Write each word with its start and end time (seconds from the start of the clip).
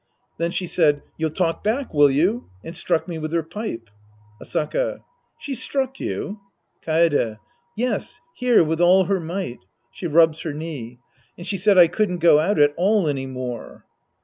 Then 0.39 0.49
she 0.49 0.65
said," 0.65 1.03
You'll 1.17 1.29
talk 1.29 1.63
back, 1.63 1.93
will 1.93 2.09
you?" 2.09 2.45
and 2.65 2.75
struck 2.75 3.07
me 3.07 3.19
with 3.19 3.31
her 3.33 3.43
pipe. 3.43 3.87
Asaka. 4.41 5.03
She 5.37 5.53
struck 5.53 5.99
you? 5.99 6.39
Kaede. 6.83 7.37
Yes. 7.77 8.19
Here, 8.33 8.63
with 8.63 8.81
all 8.81 9.03
her 9.03 9.19
might. 9.19 9.59
i^She 9.95 10.11
rubs 10.11 10.41
her 10.41 10.53
knee.) 10.53 10.97
And 11.37 11.45
she 11.45 11.57
said 11.57 11.77
I 11.77 11.87
couldn't 11.87 12.17
go 12.17 12.39
out 12.39 12.57
at 12.57 12.73
all 12.77 13.07
any 13.07 13.27
more. 13.27 13.85